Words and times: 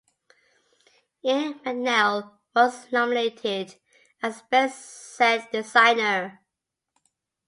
Ian 1.23 1.59
MacNeil 1.59 2.31
was 2.55 2.91
nominated 2.91 3.75
as 4.23 4.41
Best 4.49 4.79
Set 4.83 5.51
Designer. 5.51 6.41